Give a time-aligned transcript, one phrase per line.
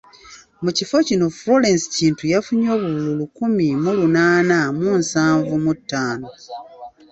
[0.63, 6.27] Mu kifo kino Florence Kintu yafunye obululu lukumi mu lunaana mu nsanvu mu ttaano